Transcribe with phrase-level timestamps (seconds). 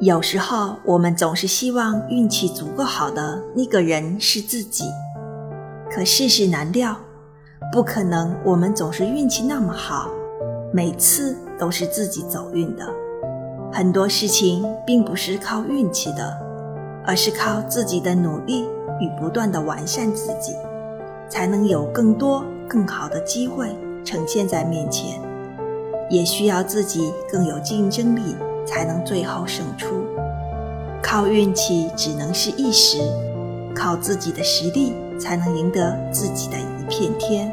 [0.00, 4.84] 有时候，我们总是希望运气足够好的那个人是自己，
[5.90, 6.96] 可世事难料，
[7.72, 10.08] 不可能我们总是运气那么好，
[10.72, 12.88] 每次都是自己走运的。
[13.72, 16.32] 很多事情并不是靠运气的，
[17.04, 18.68] 而是靠自己的努力
[19.00, 20.54] 与不断的完善自己，
[21.28, 25.20] 才能有更多更好的机会呈现在面前。
[26.08, 28.36] 也需要自己更有竞争力。
[28.68, 29.86] 才能最后胜出。
[31.02, 32.98] 靠运气只能是一时，
[33.74, 37.50] 靠自己的实力才能赢得自己的一片天。